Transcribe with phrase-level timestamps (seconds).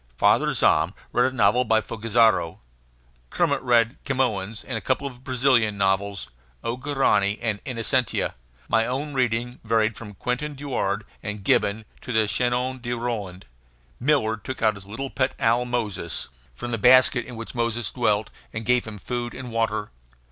[0.17, 2.57] Father Zahm read a novel by Fogazzaro.
[3.29, 6.31] Kermit read Camoens and a couple of Brazilian novels,
[6.63, 8.33] "O Guarani" and "Innocencia."
[8.67, 13.45] My own reading varied from "Quentin Durward" and Gibbon to the "Chanson de Roland."
[13.99, 18.31] Miller took out his little pet owl Moses, from the basket in which Moses dwelt,
[18.51, 19.91] and gave him food and water.